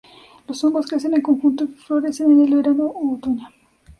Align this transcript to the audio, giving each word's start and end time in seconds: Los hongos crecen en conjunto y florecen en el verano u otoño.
Los 0.47 0.63
hongos 0.63 0.87
crecen 0.87 1.13
en 1.13 1.21
conjunto 1.21 1.63
y 1.63 1.67
florecen 1.67 2.31
en 2.31 2.45
el 2.47 2.55
verano 2.55 2.85
u 2.91 3.13
otoño. 3.17 3.47